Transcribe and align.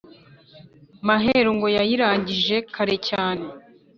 Maheru 1.07 1.49
ngo 1.57 1.67
yayirangije 1.77 2.55
kare 2.73 2.95
cyane 3.09 3.45